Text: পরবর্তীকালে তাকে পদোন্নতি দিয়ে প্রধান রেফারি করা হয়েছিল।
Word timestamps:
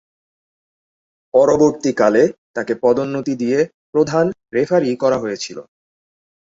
পরবর্তীকালে 1.33 2.23
তাকে 2.55 2.73
পদোন্নতি 2.83 3.33
দিয়ে 3.41 3.59
প্রধান 3.93 4.25
রেফারি 4.55 4.89
করা 5.03 5.17
হয়েছিল। 5.23 5.57